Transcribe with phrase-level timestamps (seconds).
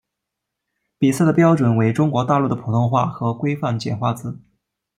[0.97, 4.39] 比赛的标准为中国大陆的普通话和规范简化字。